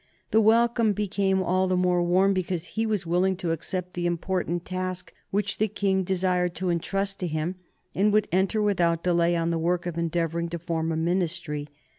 [0.31, 4.65] The welcome became all the more warm because he was willing to accept the important
[4.65, 7.53] task which the King desired to intrust to him,
[7.93, 11.67] and would enter without delay on the work of endeavoring to form a Ministry.